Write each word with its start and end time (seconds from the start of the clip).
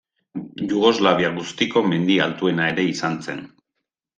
Jugoslavia 0.71 1.29
guztiko 1.35 1.85
mendi 1.91 2.17
altuena 2.29 2.67
ere 2.73 2.87
izan 2.95 3.21
zen. 3.29 3.45